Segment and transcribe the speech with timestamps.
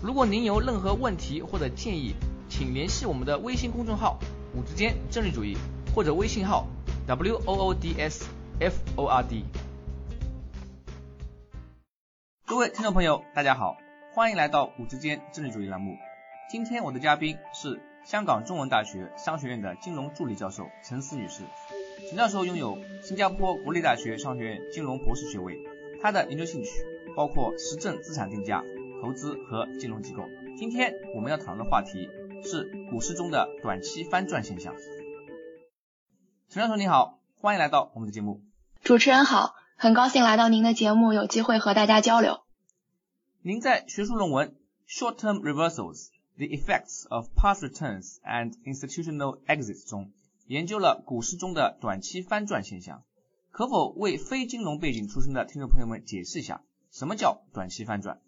[0.00, 2.14] 如果您有任何问题或者建议，
[2.48, 4.16] 请联系我们的微信公众号
[4.54, 5.56] “五之间政治主义”
[5.92, 6.68] 或者微信号
[7.08, 8.24] “w o o d s
[8.60, 9.44] f o r d”。
[12.46, 13.76] 各位听众朋友，大家好，
[14.14, 15.96] 欢迎来到“五之间政治主义”栏目。
[16.48, 21.42] 今天我的嘉宾是香港中文大学商学院的金融助理教授陈思女士。
[22.08, 25.58] 陈教授拥有新加坡国立大学商学院金融博士学位，
[26.00, 26.70] 他的研究兴趣
[27.16, 28.62] 包括实证资产定价。
[29.00, 30.24] 投资和金融机构。
[30.56, 32.08] 今天我们要讨论的话题
[32.42, 34.74] 是股市中的短期翻转现象。
[36.48, 38.42] 陈教授你好，欢迎来到我们的节目。
[38.82, 42.40] 主持人好，很高兴来到您的节目，有机会和大家交流。
[43.42, 44.56] 您在学术论文
[44.90, 50.10] 《Short-Term Reversals: The Effects of Past Returns and Institutional Exits》中
[50.46, 53.02] 研究了股市中的短期翻转现象，
[53.50, 58.20] 可否为非金融背景出身的听众朋友们解释一下什么叫短期翻转？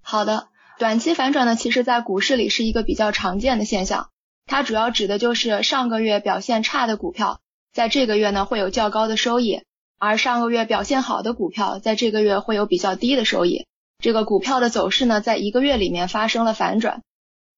[0.00, 4.08] 好的，短期反转呢，其实在股市里是一个比较常见的现象。
[4.46, 7.40] 它主要指的就是上个月表现差的股票，
[7.72, 9.62] 在这个月呢会有较高的收益，
[9.98, 13.66] 而上个月表现好的股票，在这个月会有比较低的收益。
[13.98, 17.02] 这个股票的走势呢，在一个月里面发生了反转。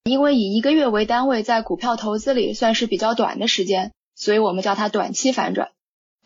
[0.05, 5.68] 因为以一个月为单位，在股票投资里算是比较短的时间，所以我们叫它短期反转。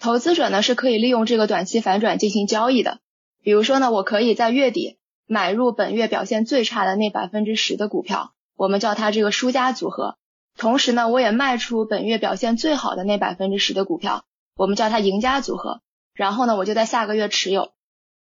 [0.01, 3.01] 投资者呢是可以利用这个短期反转进行交易的。
[3.43, 4.97] 比如说呢，我可以在月底。
[5.27, 10.17] 买入本月表现最差的那百分之十的股票，我们叫它这个输家组合。
[10.57, 14.25] 同时呢，我也卖出本月表现最好的那百分之十的股票，
[14.55, 15.81] 我们叫它赢家组合。
[16.15, 17.73] 然后呢，我就在下个月持有。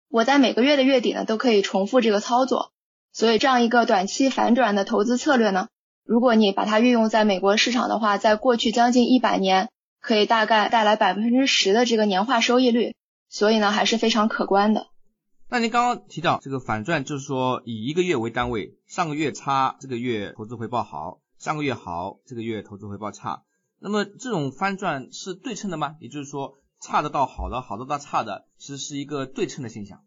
[0.09, 2.71] 我在每个月的月底呢，都可以重复这个操作。
[3.11, 5.67] 所以这样一个短期反转的投资策略呢，
[6.05, 12.95] 如果你把它运用在美国市场的话，在过去将近一百年，可以大概带来百分之十的这个年化收益率。
[13.29, 14.87] 所以呢，还是非常可观的。
[15.53, 23.43] 那您刚刚提到这个反转，就是说以一个月为单位，上个月差，这个月投资回报好；上个月好，这个月投资回报差。
[23.79, 25.95] 那么这种翻转是对称的吗？
[25.99, 29.99] 也就是说，差的到好的，好的到差的，其实是一个对称的现象。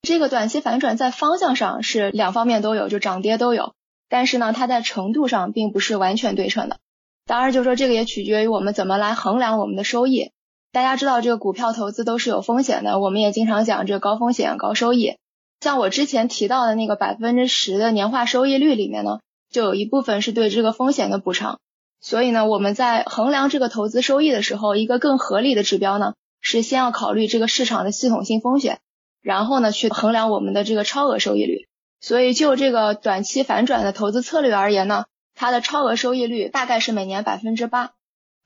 [0.00, 3.74] 这个短期反转在方向上是两方面都有，就涨跌都有。
[4.08, 6.80] 但是呢，它在程度上并不是完全对称的。
[7.26, 10.32] 当然，就是说这个也取决于我们怎么来衡量我们的收益。
[10.72, 15.16] 大家知道这个股票投资都是有风险的，我们也经常讲这个高风险高收益。
[15.60, 21.58] 像我之前提到的那个百分之十的年化收益率里面呢，就有一部分是对这个风险的补偿。
[22.00, 28.80] 所以呢，我们在衡量这个投资收益的时候，一个更合理的指标呢，是先要考虑这个市场的系统性风险，
[29.20, 31.68] 然后呢去衡量我们的这个超额收益率。
[32.00, 35.04] 所以就这个短期反转的投资策略而言呢，
[35.34, 37.92] 它的超额收益率大概是每年百分之八。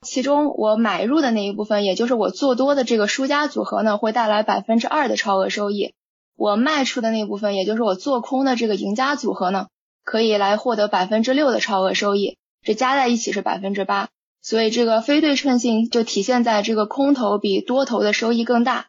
[0.05, 5.93] 其中我买入的那一部分，也就是我做多的这个输家组合呢，会带来百分之二的超额收益；
[6.35, 9.67] 我卖出的那部分，也就是我做空的这个赢家组合呢，
[10.03, 12.37] 可以来获得百分之六的超额收益。
[12.61, 14.09] 这加在一起是百分之八，
[14.41, 18.87] 所以这个非对称性就体现在这个空头比多头的收益更大。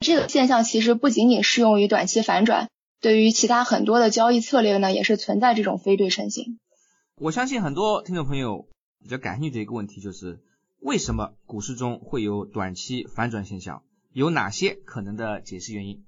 [0.00, 2.68] 这个现象其实不仅仅适用于短期反转，
[3.00, 6.58] 对于其他很多的交易策略呢，也是存在这种非对称性。
[7.20, 8.66] 我相信很多听众朋友
[9.00, 10.40] 比较感兴趣的一个问题就是。
[10.80, 13.82] 为什么股市中会有短期反转现象？
[14.12, 16.04] 有哪些可能的解释原因？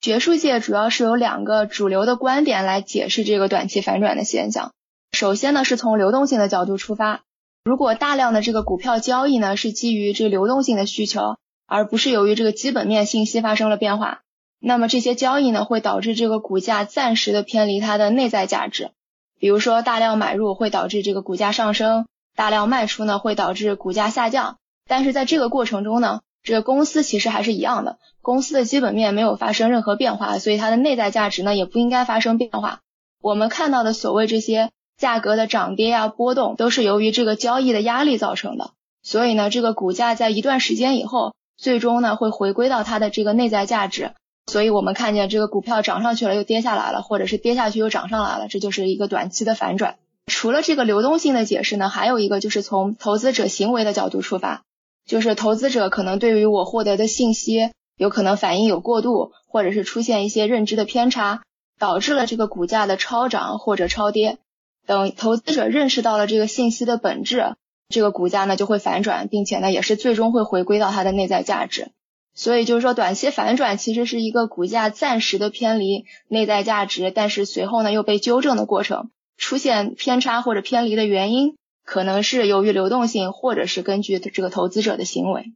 [0.00, 4.72] 学术界主要是有两个主流的观点来解释这个短期反转的现象。
[5.12, 7.24] 首先呢，是从流动性的角度出发，
[7.64, 11.36] 如果大量的这个股票交易呢是基于这流动性的需求，
[11.66, 14.20] 而不是由于这个基本面信息发生了变化，
[14.60, 18.92] 那么这些交易呢会导致这个股价暂时的偏离它的内在价值。
[19.40, 22.06] 比如说大量买入会导致这个股价上升。
[22.38, 32.78] 大量卖出呢，会导致股价下降，但是在这个过程中呢，这个公司其实还是一样的，公司的基本面没有发生任何变化，所以它的内在价值呢也不应该发生变化。
[33.20, 38.70] 我们看到的所谓这些价格的涨跌啊波动，都是由于这个交易的压力造成的。
[39.02, 44.12] 所以呢，这个股价在一段时间以后，最终呢会回归到它的这个内在价值。
[44.46, 49.96] 所以我们看见这个股票涨上去了又跌下来了，或者是跌下去又涨上来了，这就是一个短期的反转。
[50.28, 54.62] 除了这个流动性的解释呢，还有一个就是从投资者行为的角度出发，
[55.06, 61.42] 就是投资者可能对于我获得的信息有可能反应有过度，或者是出现一些认知的偏差，
[61.78, 64.38] 导致了这个股价的超涨或者超跌。
[64.86, 67.54] 等投资者认识到了这个信息的本质，
[67.88, 71.90] 这个股价呢就会反转，并且呢也是最终会回归到它的内在价值。
[72.34, 79.10] 所以就是说，短期反转其实是一个股价暂时的偏离内在价值，但是随后呢又被纠正的过程。
[79.38, 85.52] 出现偏差或者偏离的原因，可能是由于流动性，或者是根据这个投资者的行为。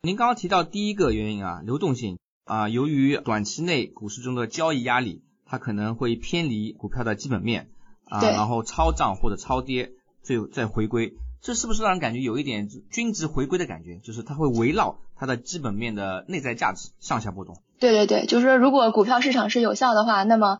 [0.00, 7.68] 您刚刚提到第一个原因啊，流动性啊，由于短期内股市中的交易压力，它可能会偏离股票的基本面
[8.06, 9.92] 啊，然后超涨或者超跌，
[10.22, 11.12] 最后再回归，
[11.42, 13.98] 这是不是让人感觉有一点均值回归的感觉？
[13.98, 17.58] 就是它会围绕它的基本面的内在价值上下波动。
[17.78, 20.58] 对对对，就是说如果股票市场是有效的话，那么。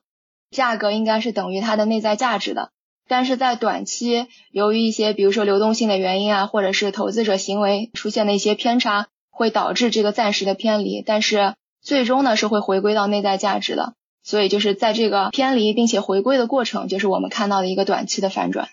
[0.53, 2.71] 价格应该是等于它的内在价值的，
[3.09, 18.69] 但是在短期，由于一些比如说流动性的原因啊，或者是投资者行为出现的一些偏差，会导致这个暂时的偏离，但是最终呢是会回归到内在价值的，所以就是在这个偏离并且回归的过程，就是我们看到的一个短期的反转。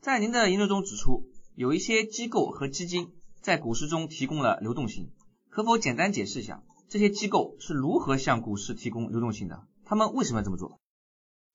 [0.00, 1.24] 在您的研究中指出，
[1.56, 3.08] 有一些机构和基金
[3.40, 5.08] 在股市中提供了流动性，
[5.50, 9.62] 可否简单解释一下这些机构是如何向股市提供流动性的？
[9.88, 10.78] 他们为什么要这么做？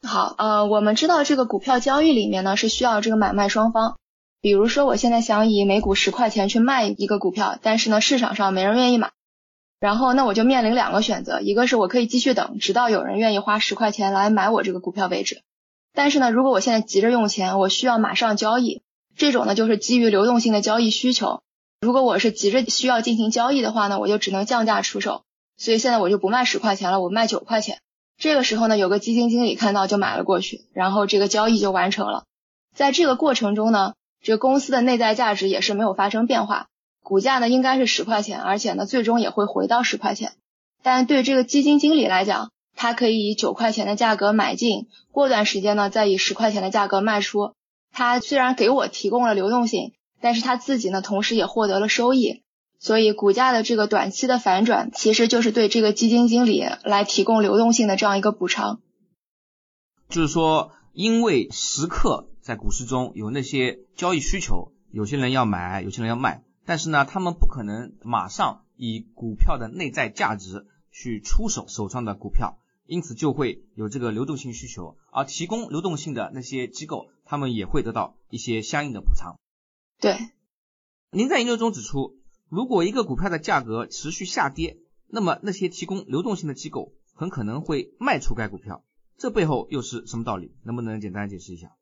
[0.08, 3.98] 好，呃，我们知道这个股票交易里面呢是需要这个买卖双方。
[4.42, 9.12] 比如说，我现在想以每股十块钱去卖一个股票，但是呢市场上没人愿意买，
[9.80, 15.44] 然后那我就面临两个选择，一个是我可以继续等，直到有人愿意花十块钱来买我这个股票为止。
[15.94, 18.82] 但是呢，如果我现在急着用钱，我需要马上交易，
[19.16, 21.42] 这种呢就是基于流动性的交易需求。
[21.82, 25.24] 如果我是急着需要进行交易的话呢，我就只能降价出售。
[25.58, 27.80] 所以现在我就不卖十块钱了，我卖九块钱。
[28.22, 32.26] 这个时候呢，有个基金经理看到就买了过去，然后这个交易就完成了。
[32.76, 36.68] 在这个过程中呢，这公司的内在价值也是没有发生变化，
[37.04, 40.34] 股价呢应该是十块钱，而且呢最终也会回到十块钱。
[40.84, 47.54] 但对这个基金经理来讲，他可以以九块钱的价格买进，过段时间呢再以十块钱的价格卖出。
[47.92, 52.44] 他虽然给我提供了流动性，但是他自己呢同时也获得了收益。
[52.82, 58.82] 所以股价的这个短期的反转，其实就是对这个基金经理来提供流动性的这样一个补偿。
[60.10, 72.58] 就是说，因为时刻在股市中有那些交易需求，有些人要买，有些人要卖，但是呢，他们不可能马上以股票的内在价值去出手手上的股票，
[72.88, 79.36] 因此就会有这个流动性需求，而提供流动性的那些机构，他们也会得到一些相应的补偿。
[80.00, 80.18] 对，
[81.12, 82.20] 您在研究中指出。
[82.52, 84.76] 如果一个股票的价格持续下跌，
[85.08, 88.84] 那么那些提供流动性的机构很可能会卖出该股票，
[89.18, 90.52] 这背后又是什么道理？
[90.66, 91.78] 能不能简单解释一下？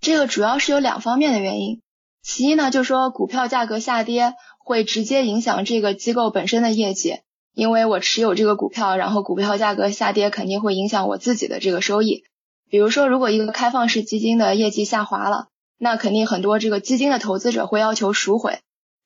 [0.00, 1.82] 这个主要是有两方面的原因。
[2.22, 7.18] 其一呢，就是说股票价格下跌会直接影响这个机构本身的业绩，
[7.54, 12.24] 因为我持有这个股票，然后股票价格下跌肯定会影响我自己的这个收益。
[12.70, 18.60] 比如说，如果一个开放式基金的业绩下滑了，那肯定很多这个基金的投资者会要求赎回。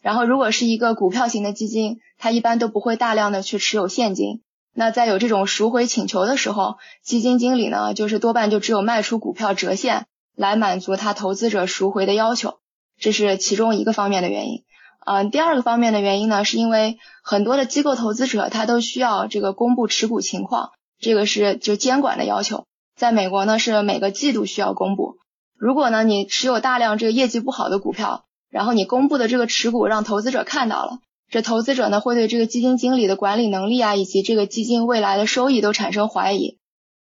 [0.04, 4.42] 然后，如果是一个股票型的基金，它一般都不会大量的去持有现金。
[4.74, 10.04] 那在有这种赎回请求的时候，基金经理呢，就是多半就只有卖出股票折现
[10.36, 12.58] 来满足他投资者赎回的要求，
[13.00, 14.64] 这是其中一个方面的原因。
[15.06, 25.16] 嗯，第二个方面的原因呢，是因为很多的机构投资者他都需要这个公布持股情况，这个是就监管的要求，在美国呢是每个季度需要公布。
[25.56, 36.56] 如果呢你持有大量这个业绩不好的股票，然后你公布的这个持股让投资者看到了，这投资者呢会对这个基金经理的管理能力啊，以及这个基金未来的收益都产生怀疑，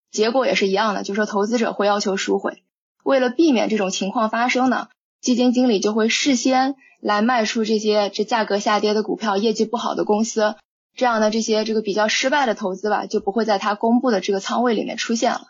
[0.09, 2.63] 结果也是一样的，就说投资者会要求赎回。
[3.03, 4.87] 为了避免这种情况发生呢，
[5.21, 10.55] 基金经理就会事先来卖出这些这价格下跌的股票、业绩不好的公司，
[10.95, 15.41] 这样呢这些这个比较失败的投资吧，就不会在他公布的这个仓位里面出现了。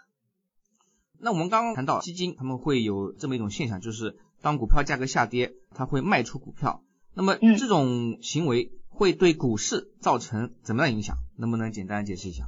[1.18, 6.82] 那我们刚刚谈到基金，他们会有这么一种现象，就是当股票价格下跌，他会卖出股票。
[7.16, 11.16] 那么这种行为会对股市造成怎么样影响？
[11.38, 12.44] 能不能简单解释一下？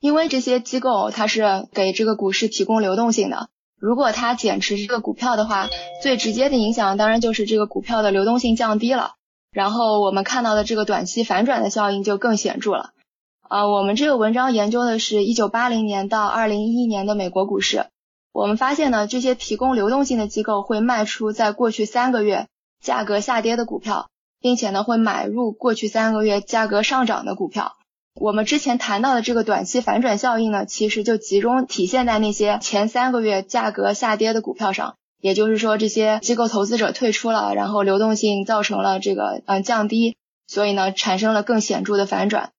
[0.00, 5.68] 因为这些机构它是给这个股市提供流动性的，如果它减持这个股票的话，
[6.02, 9.16] 最直接的影响当然就是这个股票的流动性降低了，
[9.52, 12.94] 然后我们看到的这个短期反转的效应就更显著了。
[13.42, 17.86] 啊，我们这个文章研究的是1980年到2011年的美国股市。
[18.32, 22.48] 我们发现呢，这些提供流动性的机构会卖出在过去三个月
[22.80, 24.08] 价格下跌的股票，
[24.40, 27.76] 并且呢会买入过去三个月价格上涨的股票。
[28.14, 34.94] 我们之前谈到的这个短期反转效应呢，其实就集中体现在那些前三个月价格下跌的股票上。
[35.20, 40.16] 也就是说，这些机构投资者退出了，然后流动性造成了这个嗯降低，
[40.48, 42.50] 所以呢产生了更显著的反转。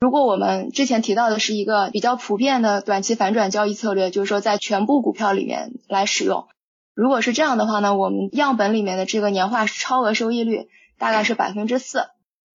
[0.00, 6.46] 如果我们之前提到的是一个比较普遍的短期反转交易策略，就是说在全部股票里面来使用。
[6.94, 12.04] 如果是这样的话呢，我们样本里面的这个年化超额收益率大概是百分之四。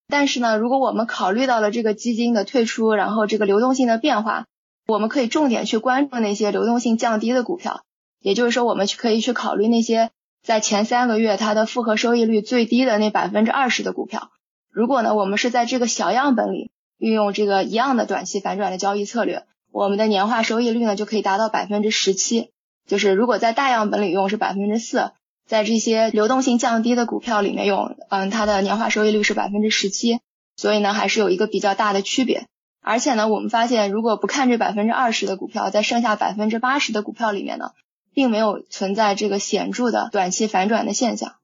[0.07, 4.45] 但是呢，如果我们考虑到了这个基金的退出，然后这个流动性的变化，
[4.87, 7.81] 我们可以重点去关注那些流动性降低的股票。
[8.21, 10.11] 也就是说，我们可以去考虑那些
[10.43, 14.29] 在前三个月它的复合收益率最低的那百分之二十的股票。
[14.71, 16.69] 如果呢，我们是在这个小样本里。
[16.99, 22.51] 运用这个一样的短期反转的交易策略，我们的年化收益率呢就可以达到百分之十七。
[22.85, 25.11] 就是如果在大样本里用是百分之四，
[25.47, 30.19] 在这些流动性降低的股票里面用，嗯，它的年化收益率是百分之十七。
[30.57, 32.47] 所以呢，还是有一个比较大的区别。
[32.81, 37.71] 而且呢，我们发现如果不看这百分之二十的股票，在剩下百分之八十的股票里面呢，
[38.13, 41.35] 并没有存在这个显著的短期反转的现象。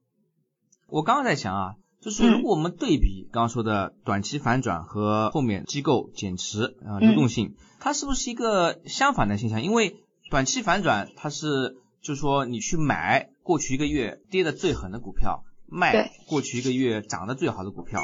[0.88, 1.76] 我刚刚在想啊。
[2.06, 9.64] 就是如果我们对比刚刚说的短期反转和后面机构减持啊流动性，它是不是一个相反的现象？
[9.64, 9.96] 因为
[10.30, 18.00] 短期反转它是就是说你去买过去一个月跌的最狠的股票，卖过去一个月涨得最好的股票，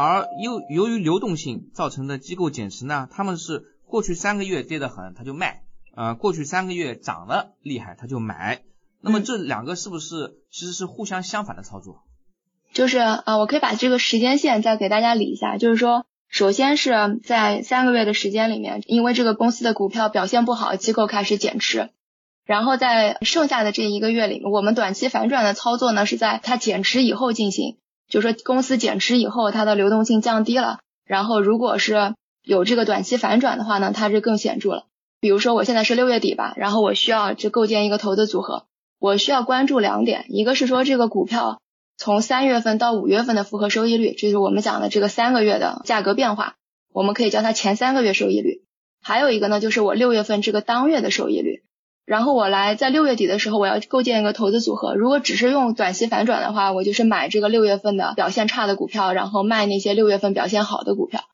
[0.00, 5.62] 而由由于流动性造成的机构减持呢，他们是过去三个月跌得狠他就卖，
[5.94, 8.64] 呃过去三个月涨得厉害他就买，
[9.00, 12.02] 那么这两个是不是其实是互相相反的操作？
[12.72, 15.56] 就是啊，我可以把这个时间线再给大家理一下。
[15.56, 21.90] 就是说，首先是在三个月的时间里面，因为这个公司的股票表现不好，机构开始减持。
[22.46, 27.76] 然后在剩下的这一个月里，我们短期反转的操作呢，是在它减持以后进行。
[28.08, 30.78] 就是说，公司减持以后，它的流动性降低了。
[31.04, 34.84] 然后如果是有这个短期反转的话呢，它是更显著了。
[35.20, 38.66] 比如说，我现在是六月底吧，然后我需要就构建一个投资组合，
[38.98, 41.60] 我需要关注两点，一个是说这个股票。
[41.98, 46.54] 从三月份到五月份的复合收益率，这是我们讲的这个三个月的价格变化，
[46.92, 48.62] 我们可以叫它前三个月收益率。
[49.02, 51.64] 还有一个呢，就是我六月份这个当月的收益率。
[52.06, 54.94] 然后我来在六月底的时候，我要构建一个投资组合。
[54.94, 61.24] 如果只是用短期反转的话，我就是买这个六月份的表现差的股票，然后卖那些六月份表现好的股票。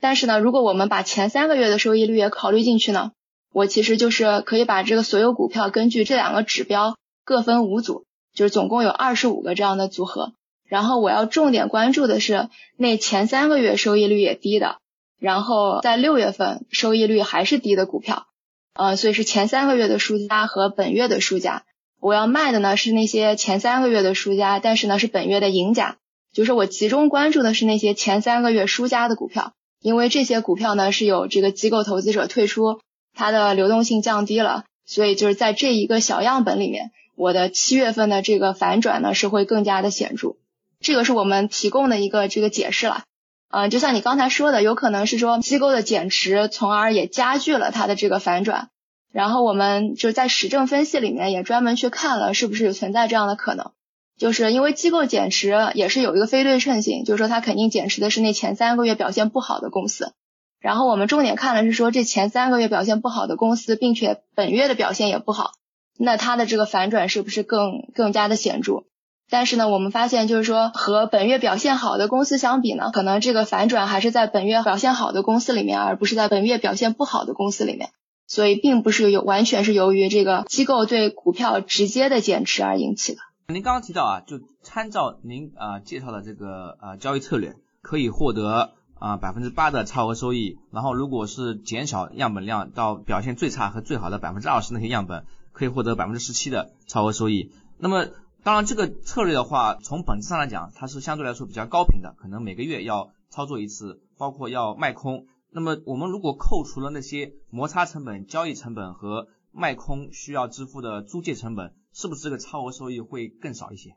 [0.00, 3.12] 但是呢，如果我们把前三个月的收益率也考虑进去呢，
[3.52, 8.04] 我其实就是可以把这个所有股票根据这两个指标各分五组。
[8.38, 10.32] 就是总共有二十五个这样的组合，
[10.64, 14.76] 然后我要重点关注的是那前三个月收益率也低的，
[15.18, 18.28] 然后在六月份收益率还是低的股票，
[18.74, 21.64] 呃，所以是前三个月的输家和本月的输家。
[22.00, 25.96] 我要卖的呢是那些前三个月的输家，但是呢是本月的赢家。
[26.32, 32.78] 就是我集中关注的是那些前三个月输家的股票，因为这些股票呢是有这个机构投资者退出，
[33.16, 36.92] 它的流动性降低了，所以就是在这一个小样本里面。
[37.18, 40.36] 我的七月份的这个反转呢是会更加的显著，
[40.78, 43.02] 这个是我们提供的一个这个解释了，
[43.50, 48.68] 嗯，就像你刚才说的，有可能是说机构的减持，从而也加剧了它的这个反转，
[49.12, 53.72] 然后我们就在实证分析里面也专门去看了是不是存在这样的可能，
[54.16, 60.12] 就是因为机构减持也是有一个非对称性，就是说它肯定减持的是那前三个月表现不好的公司，
[60.60, 65.54] 然后我们重点看的是说这前三个月表现不好的公司，并且本月的表现也不好。
[65.98, 68.84] 那它的这个反转是不是更更加的显著？
[69.30, 77.90] 但是呢，我们发现就是说和本月表现好的公司相比呢，可能这个反转还是在本月表现好的公司里面，而不是在本月表现不好的公司里面。
[78.26, 83.20] 所以并不是有完全是由于这个机构对股票直接的减持而引起的。
[83.48, 90.58] 您刚刚提到啊，就参照您啊介绍的这个呃交易策略，可以获得啊百分之八的超额收益。
[90.72, 95.24] 然后如果是减少样本量到表现最差和最好的百分之二十那些样本。
[95.58, 97.50] 可以获得百分之十七的超额收益。
[97.78, 98.06] 那么，
[98.44, 105.26] 当然这个策略的话，从本质上来讲，它是相对来说比较高频的，可能每个月要操作一次，包括要卖空。
[105.50, 113.96] 那么，我们如果扣除了那些摩擦成本、交易成本和卖空需要支付的租借成本，是不是这个超额收益会更少一些？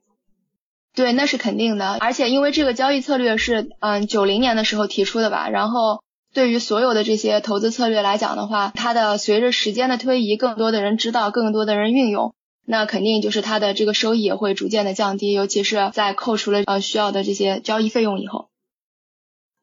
[0.96, 2.00] 对，那是肯定的。
[2.00, 6.01] 而且，因为这个交易策略是嗯九零年的时候提出的吧，然后。
[6.33, 12.33] 对于所有的这些投资策略来讲的话，它的随着时间的推移，更多的人知道，更多的人运用，
[12.65, 18.50] 那肯定就是它的这个收益也会逐渐的降低，尤其是在扣除了呃需要的这些交易费用以后。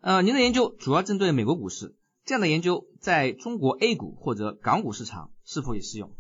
[0.03, 1.97] 呃，您的研究主要针对美国股市，
[2.27, 6.11] 这样的研究在中国 A 股或者港股市场是否也适用？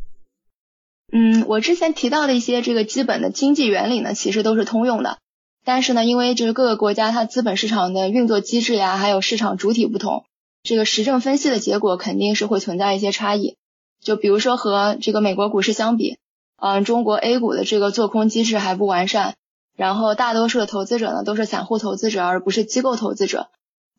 [1.13, 5.19] 嗯，我之前提到的一些这个基本的经济原理呢，其实都是通用的，
[5.65, 10.25] 但是呢，因为就是各个国家它资本市场的运作机制呀，还有市场主体不同。
[10.63, 13.57] 这个实证分析的结果肯定是会存在一些差异，
[14.01, 16.19] 就比如说和这个美国股市相比，
[16.57, 19.35] 嗯，中国 A 股的这个做空机制还不完善，
[19.77, 23.49] 然后大多数的投资者呢都是散户投资者而不是机构投资者，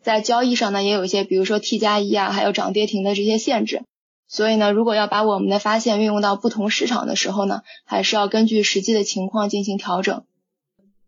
[0.01, 3.83] 在交易上呢也有一些，比如说 T 加一啊，还有涨跌停的这些限制。
[4.31, 10.23] 所以呢，如果要把我们的发现运用到不同市场的时候呢，还是要根据实际的情况进行调整。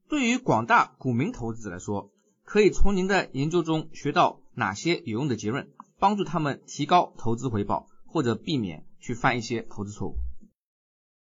[0.10, 2.10] 对于广大股民投资者来说，
[2.44, 5.68] 可以从您的研究中学到哪些有用的结论，
[6.00, 10.16] 帮助他们提高投资回报，或者避免去犯一些投资错误？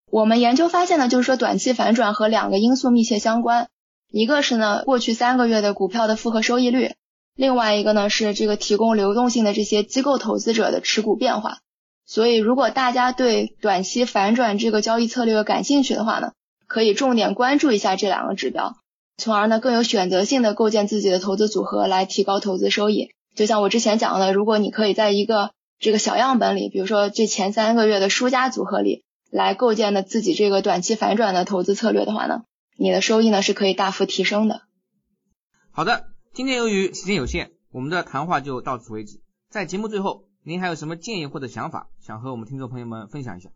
[0.10, 3.67] 我们研究发现呢，就是说短期反转和两个因素密切相关，
[4.10, 6.96] 一个是呢过去三个月的股票的复合收益率，
[7.36, 11.60] 另外一个呢是这个提供流动性的这些机构投资者的持股变化。
[12.05, 16.31] 所以，如果大家对短期反转这个交易策略感兴趣的话呢，
[16.65, 18.77] 可以重点关注一下这两个指标，
[19.17, 23.12] 从而呢更有选择性的构建自己的投资组合来提高投资收益。
[23.38, 32.41] 就像我之前讲的，如果你可以在一个这个小样本里，比如说这前三个月的输家组合里来构建的自己这个短期反转的投资策略的话呢，
[32.77, 34.63] 你的收益呢是可以大幅提升的。
[35.72, 39.22] 好的，今天由于时间有限，我们的谈话就到此为止。
[39.50, 40.25] 在节目最后。
[40.44, 43.50] 您还有什么建议或者想法，想和我们听众朋友们分享一下？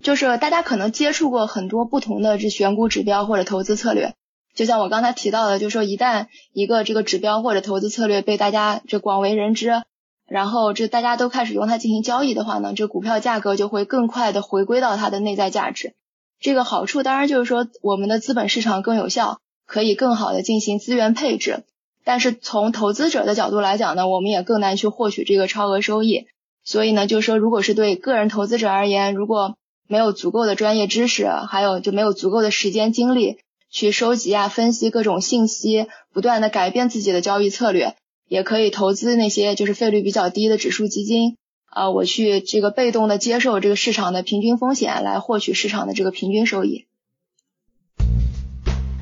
[0.00, 4.16] 就是大家可能接触过很多不同的这选股指标或者投资策略，
[4.54, 9.82] 就像我刚才提到的，就是说一旦一个这个指标或者投资策略被大家这广为人知，
[10.28, 15.94] 然后这大家都开始用它进行交易的话呢，这股票价格就会更快的回归到它的内在价值。
[16.40, 21.64] 这个好处当然就是说我们的资本市场更有效，可以更好的进行资源配置。
[22.04, 26.26] 但是从投资者的角度来讲呢，我们也更难去获取这个超额收益。
[26.64, 29.56] 所以呢，就是说，如果是对个人投资者而言，如果
[29.88, 33.38] 没有足够的专业知识，还有就没有足够的时间精力
[33.72, 37.96] 去收集啊、分析各种信息，不断的改变自己的交易策略，
[38.28, 46.84] 也可以投资那些就是费率比较低的指数基金啊，我去这个被动的接受这个市场的平均风险，来获取市场的这个平均收益。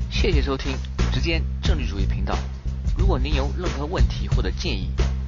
[0.09, 0.71] 谢谢收听
[1.13, 2.37] 直间政治主义频道。
[2.97, 4.87] 如果您有任何问题或者建议，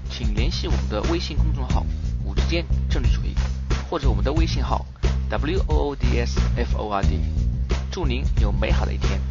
[0.09, 1.85] 请联系我们的微信公众号。
[2.25, 3.35] 五之间政治主义，
[3.89, 4.85] 或者我们的微信号
[5.29, 7.19] w o o d s f o r d，
[7.93, 9.21] 祝您有美好的一天。